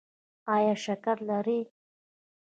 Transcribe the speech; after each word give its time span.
ایا 0.53 0.73
شکر 0.83 1.17
لرئ؟ 1.27 1.59